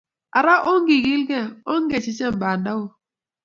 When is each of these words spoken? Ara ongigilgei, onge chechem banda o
Ara 0.39 0.55
ongigilgei, 0.71 1.43
onge 1.73 1.97
chechem 2.05 2.35
banda 2.41 2.71
o 2.81 2.83